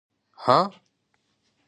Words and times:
_هه! 0.43 0.59